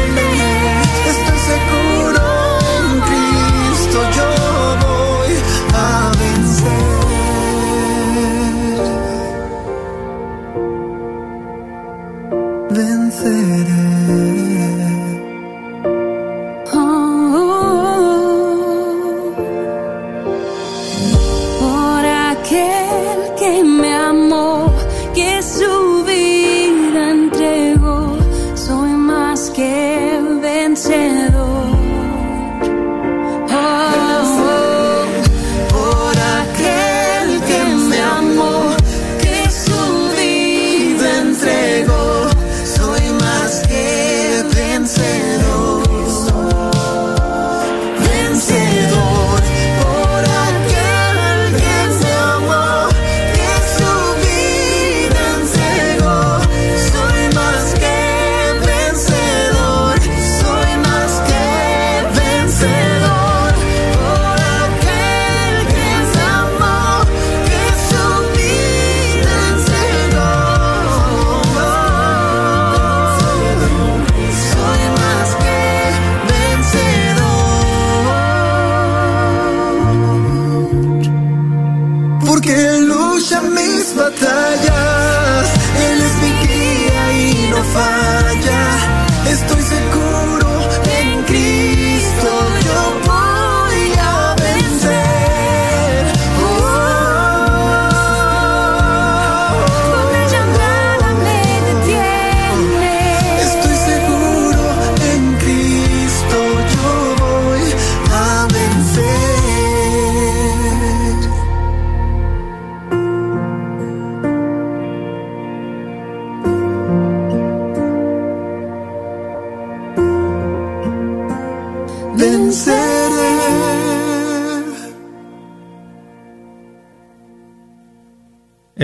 Porque 82.34 82.52
Él 82.52 82.88
lucha 82.88 83.40
mis 83.42 83.94
batallas, 83.94 85.54
Él 85.88 86.00
es 86.02 86.14
mi 86.16 86.32
guía 86.48 87.12
y 87.12 87.48
no 87.50 87.62
falla. 87.62 88.13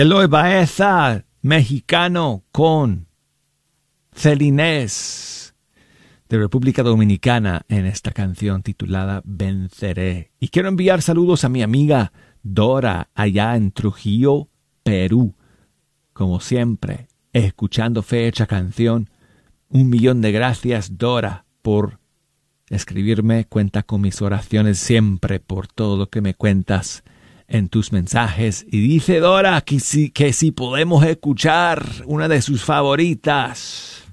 Eloy 0.01 0.25
Baeza, 0.25 1.25
mexicano, 1.43 2.43
con 2.51 3.05
Celinés 4.15 5.53
de 6.27 6.39
República 6.39 6.81
Dominicana 6.81 7.61
en 7.67 7.85
esta 7.85 8.09
canción 8.09 8.63
titulada 8.63 9.21
Venceré. 9.25 10.31
Y 10.39 10.47
quiero 10.47 10.69
enviar 10.69 11.03
saludos 11.03 11.43
a 11.43 11.49
mi 11.49 11.61
amiga 11.61 12.13
Dora 12.41 13.11
allá 13.13 13.55
en 13.55 13.71
Trujillo, 13.71 14.49
Perú. 14.81 15.35
Como 16.13 16.39
siempre, 16.39 17.07
escuchando 17.31 18.01
fecha 18.01 18.47
canción. 18.47 19.07
Un 19.69 19.91
millón 19.91 20.21
de 20.21 20.31
gracias, 20.31 20.97
Dora, 20.97 21.45
por 21.61 21.99
escribirme. 22.71 23.45
Cuenta 23.45 23.83
con 23.83 24.01
mis 24.01 24.19
oraciones 24.23 24.79
siempre 24.79 25.39
por 25.39 25.67
todo 25.67 25.95
lo 25.95 26.09
que 26.09 26.21
me 26.21 26.33
cuentas 26.33 27.03
en 27.51 27.69
tus 27.69 27.91
mensajes. 27.91 28.65
Y 28.69 28.81
dice 28.81 29.19
Dora 29.19 29.61
que 29.61 29.79
si, 29.79 30.09
que 30.09 30.33
si 30.33 30.51
podemos 30.51 31.05
escuchar 31.05 31.85
una 32.05 32.27
de 32.27 32.41
sus 32.41 32.63
favoritas. 32.63 34.03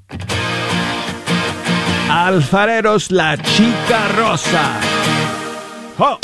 Alfareros 2.11 3.11
La 3.11 3.37
Chica 3.37 4.09
Rosa. 4.09 4.81
¡Oh! 5.99 6.19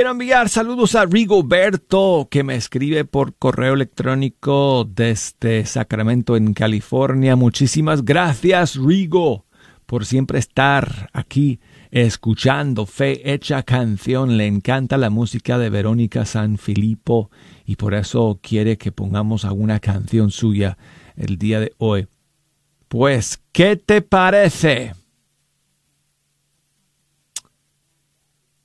Quiero 0.00 0.12
enviar 0.12 0.48
saludos 0.48 0.94
a 0.94 1.04
Rigoberto, 1.04 2.28
que 2.30 2.42
me 2.42 2.54
escribe 2.54 3.04
por 3.04 3.34
correo 3.34 3.74
electrónico 3.74 4.88
desde 4.90 5.66
Sacramento, 5.66 6.38
en 6.38 6.54
California. 6.54 7.36
Muchísimas 7.36 8.02
gracias, 8.02 8.76
Rigo, 8.76 9.44
por 9.84 10.06
siempre 10.06 10.38
estar 10.38 11.10
aquí 11.12 11.60
escuchando 11.90 12.86
Fe 12.86 13.30
Hecha 13.30 13.62
Canción. 13.62 14.38
Le 14.38 14.46
encanta 14.46 14.96
la 14.96 15.10
música 15.10 15.58
de 15.58 15.68
Verónica 15.68 16.24
Sanfilippo 16.24 17.30
y 17.66 17.76
por 17.76 17.92
eso 17.92 18.40
quiere 18.42 18.78
que 18.78 18.92
pongamos 18.92 19.44
alguna 19.44 19.80
canción 19.80 20.30
suya 20.30 20.78
el 21.14 21.36
día 21.36 21.60
de 21.60 21.74
hoy. 21.76 22.08
Pues, 22.88 23.42
¿qué 23.52 23.76
te 23.76 24.00
parece? 24.00 24.94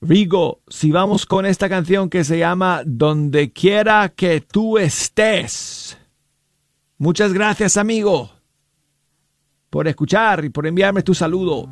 Rigo, 0.07 0.61
si 0.67 0.91
vamos 0.91 1.25
con 1.25 1.47
esta 1.47 1.67
canción 1.67 2.09
que 2.09 2.23
se 2.23 2.37
llama 2.37 2.83
Donde 2.85 3.51
quiera 3.51 4.09
que 4.09 4.39
tú 4.39 4.77
estés. 4.77 5.97
Muchas 6.99 7.33
gracias, 7.33 7.75
amigo, 7.75 8.29
por 9.69 9.87
escuchar 9.87 10.45
y 10.45 10.49
por 10.49 10.67
enviarme 10.67 11.01
tu 11.01 11.15
saludo. 11.15 11.67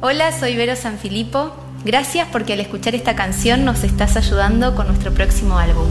Hola, 0.00 0.32
soy 0.32 0.56
Vero 0.56 0.74
Sanfilippo. 0.74 1.52
Gracias 1.84 2.28
porque 2.32 2.54
al 2.54 2.60
escuchar 2.60 2.94
esta 2.94 3.14
canción 3.14 3.64
nos 3.64 3.84
estás 3.84 4.16
ayudando 4.16 4.74
con 4.74 4.88
nuestro 4.88 5.12
próximo 5.12 5.56
álbum. 5.56 5.86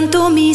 Quanto 0.00 0.30
me 0.30 0.54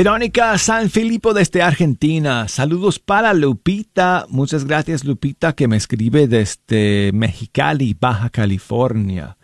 Verónica 0.00 0.56
San 0.56 0.88
Filipo 0.88 1.34
desde 1.34 1.60
Argentina. 1.60 2.48
Saludos 2.48 2.98
para 2.98 3.34
Lupita. 3.34 4.24
Muchas 4.30 4.64
gracias 4.64 5.04
Lupita 5.04 5.52
que 5.52 5.68
me 5.68 5.76
escribe 5.76 6.26
desde 6.26 7.10
Mexicali, 7.12 7.94
Baja 8.00 8.30
California. 8.30 9.36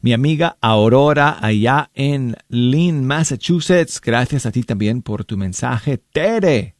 Mi 0.00 0.12
amiga 0.12 0.58
Aurora 0.60 1.38
allá 1.40 1.90
en 1.92 2.36
Lynn, 2.48 3.04
Massachusetts. 3.04 4.00
Gracias 4.00 4.46
a 4.46 4.52
ti 4.52 4.62
también 4.62 5.02
por 5.02 5.24
tu 5.24 5.36
mensaje. 5.36 5.98
Tere. 5.98 6.76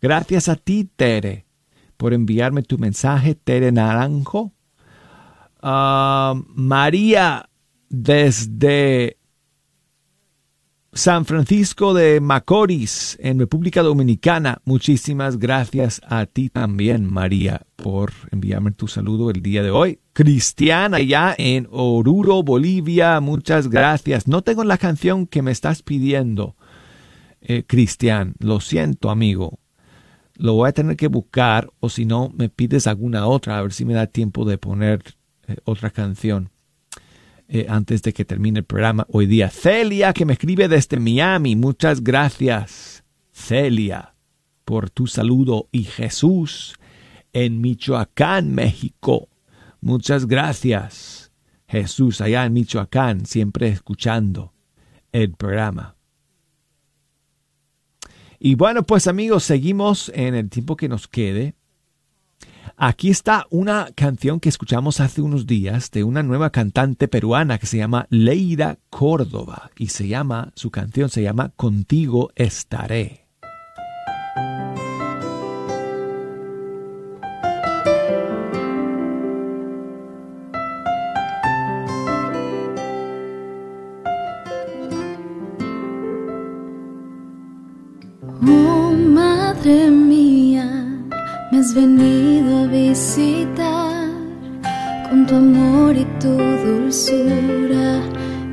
Gracias 0.00 0.48
a 0.48 0.54
ti, 0.54 0.88
Tere, 0.94 1.46
por 1.96 2.14
enviarme 2.14 2.62
tu 2.62 2.78
mensaje, 2.78 3.34
Tere 3.34 3.72
Naranjo. 3.72 4.52
Ah, 5.60 6.40
María 6.46 7.50
desde 7.88 9.18
San 10.92 11.24
Francisco 11.24 11.94
de 11.94 12.20
Macorís, 12.20 13.16
en 13.20 13.38
República 13.38 13.80
Dominicana. 13.80 14.60
Muchísimas 14.64 15.38
gracias 15.38 16.00
a 16.04 16.26
ti 16.26 16.48
también, 16.48 17.08
María, 17.08 17.62
por 17.76 18.12
enviarme 18.32 18.72
tu 18.72 18.88
saludo 18.88 19.30
el 19.30 19.40
día 19.40 19.62
de 19.62 19.70
hoy. 19.70 20.00
Cristiana, 20.12 20.96
allá 20.96 21.32
en 21.38 21.68
Oruro, 21.70 22.42
Bolivia. 22.42 23.20
Muchas 23.20 23.68
gracias. 23.68 24.26
No 24.26 24.42
tengo 24.42 24.64
la 24.64 24.78
canción 24.78 25.28
que 25.28 25.42
me 25.42 25.52
estás 25.52 25.84
pidiendo, 25.84 26.56
eh, 27.40 27.62
Cristian. 27.64 28.34
Lo 28.40 28.58
siento, 28.58 29.10
amigo. 29.10 29.60
Lo 30.34 30.54
voy 30.54 30.70
a 30.70 30.72
tener 30.72 30.96
que 30.96 31.06
buscar 31.06 31.70
o 31.78 31.88
si 31.88 32.04
no, 32.04 32.32
me 32.36 32.48
pides 32.48 32.88
alguna 32.88 33.28
otra, 33.28 33.58
a 33.58 33.62
ver 33.62 33.72
si 33.72 33.84
me 33.84 33.94
da 33.94 34.08
tiempo 34.08 34.44
de 34.44 34.58
poner 34.58 35.02
eh, 35.46 35.56
otra 35.64 35.90
canción 35.90 36.50
eh, 37.52 37.66
antes 37.68 38.02
de 38.02 38.12
que 38.12 38.24
termine 38.24 38.60
el 38.60 38.64
programa 38.64 39.08
hoy 39.10 39.26
día. 39.26 39.50
Celia, 39.50 40.12
que 40.12 40.24
me 40.24 40.34
escribe 40.34 40.68
desde 40.68 41.00
Miami. 41.00 41.56
Muchas 41.56 42.04
gracias, 42.04 43.02
Celia, 43.32 44.14
por 44.64 44.88
tu 44.88 45.08
saludo. 45.08 45.68
Y 45.72 45.82
Jesús, 45.82 46.76
en 47.32 47.60
Michoacán, 47.60 48.54
México. 48.54 49.28
Muchas 49.80 50.26
gracias, 50.26 51.32
Jesús, 51.66 52.20
allá 52.20 52.44
en 52.44 52.52
Michoacán, 52.52 53.26
siempre 53.26 53.66
escuchando 53.66 54.54
el 55.10 55.32
programa. 55.32 55.96
Y 58.38 58.54
bueno, 58.54 58.84
pues 58.84 59.08
amigos, 59.08 59.42
seguimos 59.42 60.08
en 60.14 60.36
el 60.36 60.48
tiempo 60.48 60.76
que 60.76 60.88
nos 60.88 61.08
quede. 61.08 61.56
Aquí 62.82 63.10
está 63.10 63.46
una 63.50 63.90
canción 63.94 64.40
que 64.40 64.48
escuchamos 64.48 65.00
hace 65.00 65.20
unos 65.20 65.46
días 65.46 65.90
de 65.90 66.02
una 66.02 66.22
nueva 66.22 66.48
cantante 66.48 67.08
peruana 67.08 67.58
que 67.58 67.66
se 67.66 67.76
llama 67.76 68.06
Leida 68.08 68.78
Córdoba 68.88 69.70
y 69.76 69.88
se 69.88 70.08
llama, 70.08 70.52
su 70.54 70.70
canción 70.70 71.10
se 71.10 71.22
llama 71.22 71.52
Contigo 71.56 72.30
estaré. 72.36 73.29
Has 91.60 91.74
venido 91.74 92.64
a 92.64 92.66
visitar 92.68 94.08
con 95.10 95.26
tu 95.26 95.34
amor 95.34 95.94
y 95.94 96.06
tu 96.18 96.32
dulzura. 96.64 98.00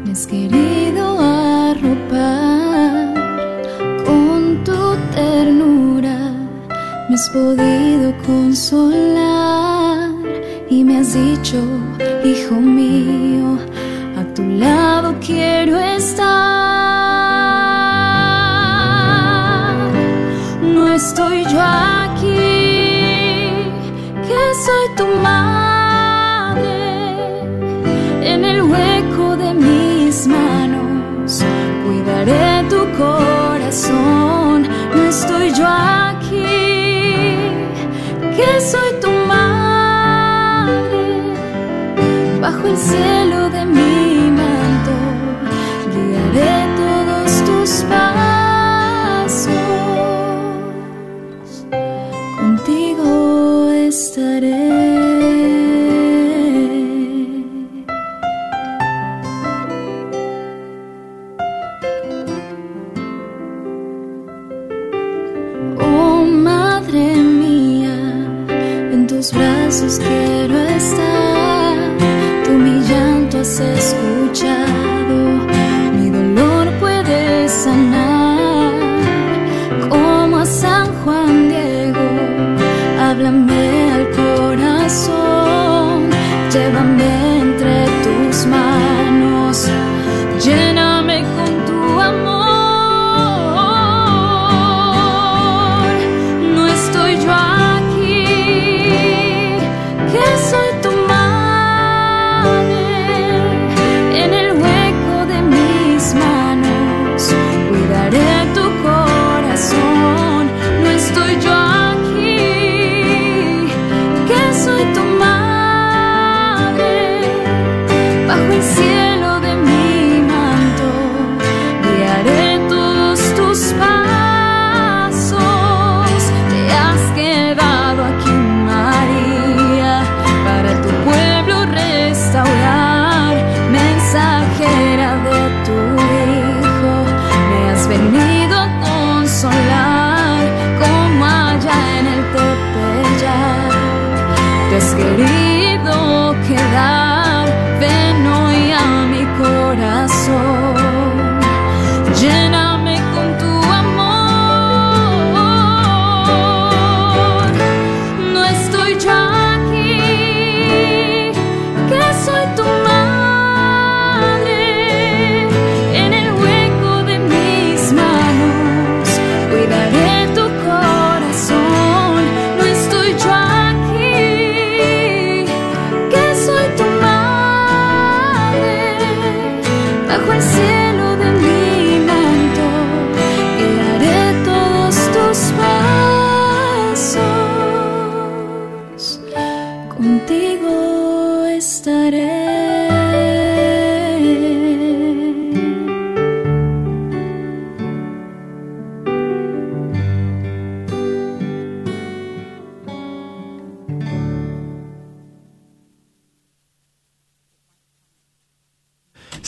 Me 0.03 0.11
has 0.11 0.27
querido 0.27 1.17
arropar 1.17 3.13
con 4.05 4.61
tu 4.65 4.97
ternura. 5.15 6.17
Me 7.07 7.15
has 7.15 7.29
podido 7.29 8.13
consolar 8.25 10.09
y 10.69 10.83
me 10.83 10.97
has 10.97 11.13
dicho, 11.13 11.63
hijo 12.25 12.55
mío, 12.55 13.57
a 14.17 14.23
tu 14.33 14.43
lado 14.43 15.15
quiero 15.25 15.79
estar. 15.79 16.86
Soy 38.61 38.99
tu 39.01 39.09
madre, 39.27 39.47
bajo 42.41 42.67
el 42.67 42.77
cielo 42.77 43.46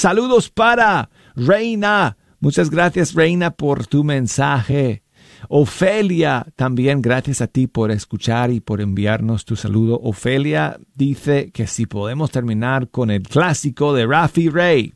Saludos 0.09 0.49
para 0.49 1.11
Reina. 1.35 2.17
Muchas 2.39 2.71
gracias, 2.71 3.13
Reina, 3.13 3.51
por 3.51 3.85
tu 3.85 4.03
mensaje. 4.03 5.03
Ofelia, 5.49 6.47
también 6.55 7.03
gracias 7.03 7.41
a 7.41 7.47
ti 7.47 7.67
por 7.67 7.91
escuchar 7.91 8.49
y 8.49 8.59
por 8.59 8.81
enviarnos 8.81 9.45
tu 9.45 9.55
saludo. 9.55 9.99
Ofelia 10.01 10.79
dice 10.95 11.51
que 11.51 11.67
si 11.67 11.85
podemos 11.85 12.31
terminar 12.31 12.89
con 12.89 13.11
el 13.11 13.21
clásico 13.21 13.93
de 13.93 14.07
Rafi 14.07 14.49
Rey. 14.49 14.95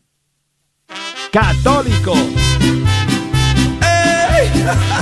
Católico. 1.31 2.15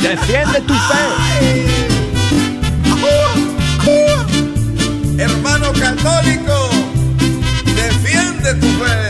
Defiende 0.01 0.59
tu 0.67 0.73
fe. 0.73 1.05
Hermano 5.17 5.71
católico, 5.71 6.69
defiende 7.63 8.55
tu 8.55 8.67
fe. 8.83 9.00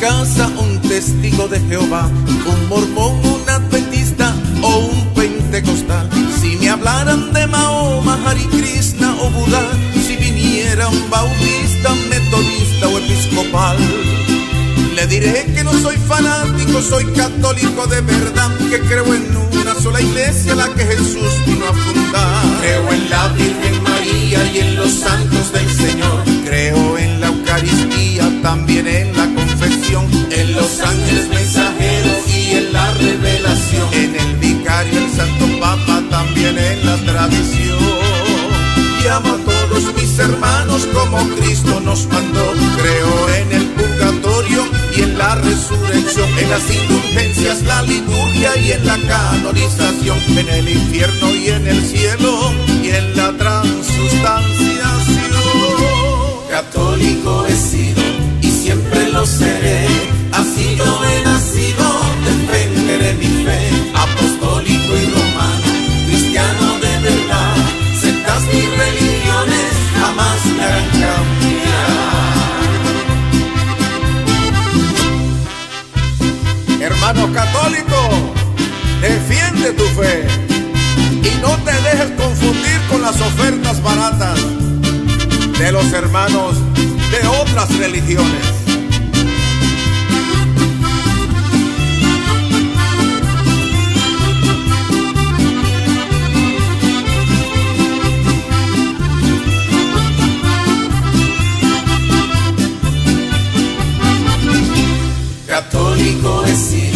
Casa 0.00 0.48
un 0.58 0.80
testigo 0.80 1.46
de 1.46 1.60
Jehová, 1.60 2.08
un 2.46 2.68
mormón, 2.68 3.20
un 3.22 3.48
adventista 3.48 4.34
o 4.62 4.78
un 4.78 5.14
pentecostal, 5.14 6.08
si 6.40 6.56
me 6.56 6.70
hablaran 6.70 7.32
de 7.34 7.46
Mahoma, 7.46 8.18
Hare 8.24 8.46
Krishna 8.50 9.14
o 9.20 9.30
Buda, 9.30 9.62
si 10.06 10.16
viniera 10.16 10.88
un 10.88 11.10
bautista, 11.10 11.94
metodista 12.08 12.88
o 12.88 12.98
episcopal, 12.98 13.76
le 14.96 15.06
diré 15.06 15.46
que 15.54 15.64
no 15.64 15.72
soy 15.72 15.96
fanático, 15.96 16.80
soy 16.80 17.04
católico 17.12 17.86
de 17.86 18.00
verdad, 18.00 18.50
que 18.70 18.80
creo 18.80 19.14
en 19.14 19.36
una 19.60 19.74
sola 19.74 20.00
iglesia, 20.00 20.54
la 20.54 20.68
que 20.74 20.84
Jesús 20.84 21.32
vino 21.46 21.66
a 21.66 21.72
fundar. 21.72 22.60
Creo 22.60 22.92
en 22.92 23.10
la 23.10 23.28
Virgen 23.28 23.82
María 23.82 24.52
y 24.52 24.58
en 24.58 24.76
los 24.76 24.90
santos 24.92 25.52
del 25.52 25.68
Señor. 25.70 26.24
Creo 26.44 26.98
en 26.98 27.20
la 27.20 27.28
Eucaristía, 27.28 28.28
también 28.42 28.86
en 28.86 29.16
la 29.16 29.24
confesión, 29.34 29.79
En 29.92 30.54
los 30.54 30.80
ángeles 30.80 31.28
mensajeros 31.28 32.28
y 32.28 32.54
en 32.54 32.72
la 32.72 32.94
revelación. 32.94 33.92
en 33.92 34.14
el 34.14 34.36
vicario, 34.36 35.04
el 35.04 35.10
santo 35.10 35.46
papa, 35.58 36.00
también 36.08 36.56
en 36.56 36.86
la 36.86 36.96
tradición. 36.98 37.76
Y 39.02 39.08
amo 39.08 39.34
a 39.34 39.38
todos 39.38 39.92
mis 39.96 40.16
hermanos 40.18 40.86
como 40.92 41.18
Cristo 41.36 41.80
nos 41.80 42.06
mandó. 42.06 42.52
Creo 42.80 43.28
en 43.34 43.52
el 43.52 43.66
purgatorio 43.70 44.64
y 44.96 45.02
en 45.02 45.18
la 45.18 45.34
resurrección, 45.34 46.38
en 46.38 46.50
las 46.50 46.70
indulgencias, 46.72 47.62
la 47.64 47.82
liturgia 47.82 48.56
y 48.58 48.70
en 48.72 48.86
la 48.86 48.96
canonización, 49.08 50.18
en 50.38 50.48
el 50.50 50.68
infierno 50.68 51.34
y 51.34 51.48
en 51.48 51.66
el 51.66 51.84
cielo 51.84 52.52
y 52.80 52.90
en 52.90 53.16
la 53.16 53.32
transustanciación. 53.32 54.70
Católico 56.48 57.44
he 57.46 57.56
sido 57.56 57.99
lo 59.12 59.26
seré. 59.26 59.86
Así 60.32 60.76
yo 60.76 61.04
he 61.04 61.24
nacido, 61.24 61.86
defenderé 62.24 63.14
mi 63.14 63.44
fe. 63.44 63.58
Apostólico 63.94 64.96
y 64.96 65.06
romano, 65.06 65.68
cristiano 66.06 66.78
de 66.84 66.98
verdad. 67.08 67.56
Sectas 68.00 68.42
ni 68.52 68.60
religiones 68.60 69.72
jamás 70.00 70.46
me 70.56 70.62
harán 70.64 70.90
cambiar. 70.90 71.90
Hermano 76.80 77.32
católico, 77.32 77.98
defiende 79.00 79.72
tu 79.72 79.84
fe 80.00 80.26
y 81.22 81.40
no 81.42 81.56
te 81.64 81.72
dejes 81.72 82.10
confundir 82.16 82.80
con 82.90 83.02
las 83.02 83.20
ofertas 83.20 83.82
baratas 83.82 84.38
de 85.58 85.72
los 85.72 85.92
hermanos 85.92 86.54
de 87.10 87.26
otras 87.26 87.76
religiones. 87.76 88.69
Católico 106.00 106.46
he 106.46 106.89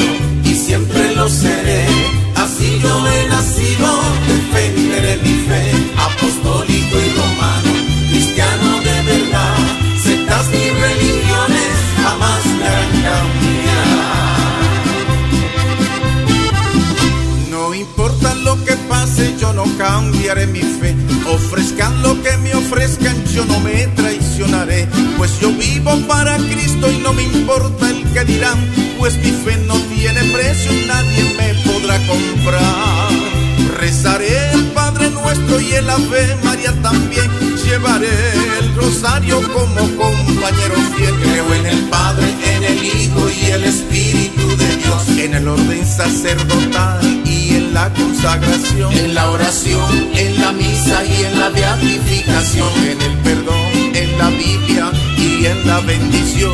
rosario 39.24 39.52
como 39.52 39.96
compañero 39.96 40.74
fiel. 40.96 41.14
Creo 41.22 41.54
en 41.54 41.66
el 41.66 41.80
Padre, 41.88 42.34
en 42.56 42.64
el 42.64 42.84
Hijo 42.84 43.28
y 43.30 43.50
el 43.50 43.64
Espíritu 43.64 44.56
de 44.56 44.76
Dios. 44.76 45.08
En 45.18 45.34
el 45.34 45.48
orden 45.48 45.86
sacerdotal 45.86 47.22
y 47.24 47.56
en 47.56 47.74
la 47.74 47.92
consagración. 47.92 48.92
En 48.92 49.14
la 49.14 49.30
oración, 49.30 50.10
en 50.14 50.40
la 50.40 50.52
misa 50.52 51.04
y 51.04 51.24
en 51.24 51.40
la 51.40 51.48
beatificación. 51.50 52.72
en 52.84 53.02
el 53.02 53.18
perdón, 53.18 53.94
en 53.94 54.18
la 54.18 54.28
Biblia 54.30 54.92
y 55.16 55.46
en 55.46 55.66
la 55.66 55.80
bendición. 55.80 56.52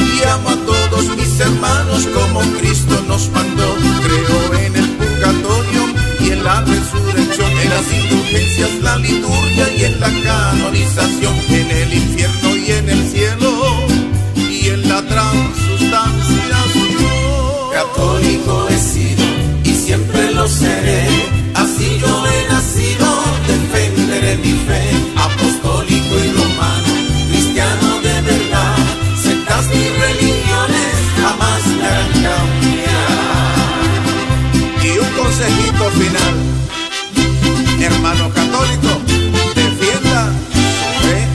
Y 0.00 0.28
amo 0.28 0.50
a 0.50 0.56
todos 0.56 1.16
mis 1.16 1.40
hermanos 1.40 2.06
como 2.14 2.40
Cristo 2.58 3.02
nos 3.06 3.28
mandó. 3.30 3.76
Creo 4.02 4.60
en 4.60 4.76
el 4.76 4.90
purgatorio 4.90 5.85
y 6.26 6.32
en 6.32 6.42
la 6.42 6.60
resurrección, 6.62 7.50
en 7.50 7.70
las 7.70 7.92
indulgencias, 7.92 8.74
la 8.82 8.96
liturgia 8.98 9.72
y 9.76 9.84
en 9.84 10.00
la 10.00 10.10
canonización, 10.24 11.34
en 11.50 11.70
el 11.70 11.94
infierno 11.94 12.56
y 12.56 12.72
en 12.72 12.88
el 12.88 13.08
cielo 13.08 13.52
y 14.36 14.68
en 14.68 14.88
la 14.88 15.02
transustanciación. 15.02 17.70
Católico 17.72 18.65
hermano 38.16 38.34
católico, 38.34 38.88
defienda 39.54 40.32
fe. 41.00 41.28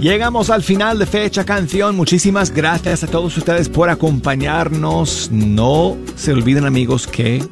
Llegamos 0.00 0.50
al 0.50 0.62
final 0.62 0.98
de 0.98 1.06
Fecha 1.06 1.44
Canción. 1.44 1.96
Muchísimas 1.96 2.52
gracias 2.52 3.02
a 3.02 3.08
todos 3.08 3.36
ustedes 3.36 3.68
por 3.68 3.90
acompañarnos. 3.90 5.30
No 5.32 5.96
se 6.14 6.32
olviden 6.32 6.64
amigos 6.64 7.06
que 7.06 7.42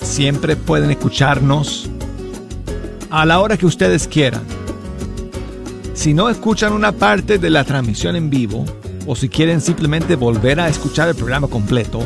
siempre 0.00 0.56
pueden 0.56 0.90
escucharnos 0.90 1.90
a 3.10 3.24
la 3.24 3.40
hora 3.40 3.56
que 3.56 3.66
ustedes 3.66 4.06
quieran. 4.08 4.42
Si 5.94 6.14
no 6.14 6.28
escuchan 6.28 6.72
una 6.72 6.92
parte 6.92 7.38
de 7.38 7.50
la 7.50 7.64
transmisión 7.64 8.16
en 8.16 8.30
vivo, 8.30 8.64
o 9.06 9.16
si 9.16 9.28
quieren 9.28 9.60
simplemente 9.60 10.16
volver 10.16 10.60
a 10.60 10.68
escuchar 10.68 11.08
el 11.08 11.14
programa 11.14 11.48
completo, 11.48 12.00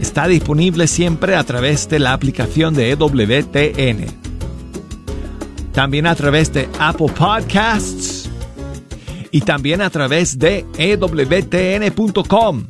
está 0.00 0.26
disponible 0.26 0.86
siempre 0.86 1.34
a 1.36 1.44
través 1.44 1.88
de 1.88 1.98
la 1.98 2.12
aplicación 2.12 2.74
de 2.74 2.90
EWTN. 2.90 4.06
También 5.72 6.06
a 6.06 6.14
través 6.14 6.52
de 6.52 6.68
Apple 6.78 7.12
Podcasts 7.16 8.28
y 9.30 9.40
también 9.42 9.82
a 9.82 9.90
través 9.90 10.38
de 10.38 10.64
EWTN.com. 10.78 12.64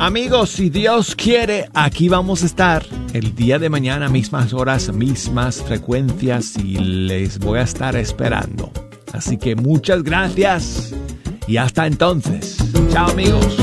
Amigos, 0.00 0.48
si 0.48 0.70
Dios 0.70 1.14
quiere, 1.14 1.68
aquí 1.74 2.08
vamos 2.08 2.42
a 2.42 2.46
estar 2.46 2.86
el 3.12 3.34
día 3.34 3.58
de 3.58 3.68
mañana, 3.68 4.08
mismas 4.08 4.54
horas, 4.54 4.90
mismas 4.94 5.62
frecuencias 5.62 6.56
y 6.56 6.78
les 6.78 7.38
voy 7.38 7.58
a 7.58 7.62
estar 7.62 7.94
esperando. 7.96 8.72
Así 9.12 9.36
que 9.36 9.56
muchas 9.56 10.02
gracias 10.02 10.94
y 11.46 11.58
hasta 11.58 11.86
entonces. 11.86 12.56
Chao 12.90 13.10
amigos. 13.10 13.58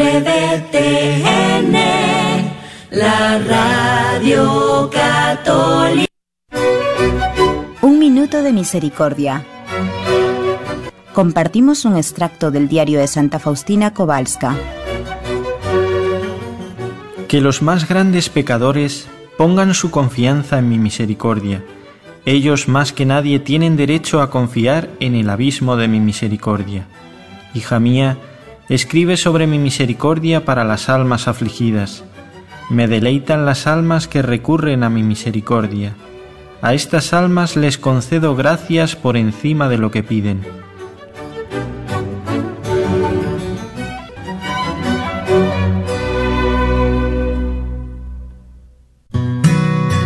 EWTN, 0.00 1.74
la 2.92 3.38
radio 3.40 4.88
católica. 4.92 6.06
Un 7.82 7.98
minuto 7.98 8.42
de 8.42 8.52
misericordia. 8.52 9.44
Compartimos 11.12 11.84
un 11.84 11.96
extracto 11.96 12.52
del 12.52 12.68
diario 12.68 13.00
de 13.00 13.08
Santa 13.08 13.40
Faustina 13.40 13.92
Kowalska. 13.92 14.56
Que 17.26 17.40
los 17.40 17.60
más 17.60 17.88
grandes 17.88 18.28
pecadores 18.28 19.08
pongan 19.36 19.74
su 19.74 19.90
confianza 19.90 20.60
en 20.60 20.68
mi 20.68 20.78
misericordia. 20.78 21.64
Ellos 22.24 22.68
más 22.68 22.92
que 22.92 23.04
nadie 23.04 23.40
tienen 23.40 23.76
derecho 23.76 24.22
a 24.22 24.30
confiar 24.30 24.90
en 25.00 25.16
el 25.16 25.28
abismo 25.28 25.76
de 25.76 25.88
mi 25.88 25.98
misericordia. 25.98 26.86
Hija 27.52 27.80
mía, 27.80 28.16
escribe 28.68 29.16
sobre 29.16 29.46
mi 29.46 29.58
misericordia 29.58 30.44
para 30.44 30.64
las 30.64 30.88
almas 30.88 31.28
afligidas. 31.28 32.04
Me 32.70 32.86
deleitan 32.86 33.46
las 33.46 33.66
almas 33.66 34.08
que 34.08 34.20
recurren 34.22 34.82
a 34.82 34.90
mi 34.90 35.02
misericordia. 35.02 35.94
A 36.60 36.74
estas 36.74 37.12
almas 37.12 37.56
les 37.56 37.78
concedo 37.78 38.36
gracias 38.36 38.96
por 38.96 39.16
encima 39.16 39.68
de 39.68 39.78
lo 39.78 39.90
que 39.90 40.02
piden. 40.02 40.42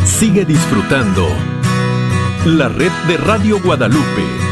Sigue 0.05 0.45
disfrutando 0.45 1.27
la 2.47 2.69
red 2.69 2.93
de 3.09 3.17
Radio 3.17 3.61
Guadalupe. 3.61 4.52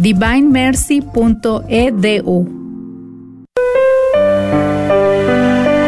divinemercy.edu. 0.00 2.59